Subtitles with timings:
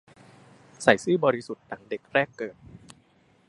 [0.83, 2.55] ใสซื่อบริสุทธิ์ดั่งเด็กแรกเกิด